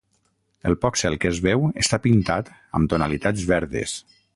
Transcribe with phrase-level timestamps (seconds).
[0.69, 2.51] El poc cel que es veu està pintat
[2.81, 3.99] amb tonalitats verdes.